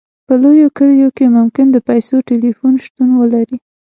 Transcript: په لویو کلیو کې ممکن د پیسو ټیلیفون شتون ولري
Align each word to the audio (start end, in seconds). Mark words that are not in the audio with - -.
په 0.27 0.33
لویو 0.41 0.67
کلیو 0.77 1.09
کې 1.17 1.25
ممکن 1.37 1.65
د 1.71 1.77
پیسو 1.89 2.15
ټیلیفون 2.29 2.73
شتون 2.83 3.09
ولري 3.19 3.57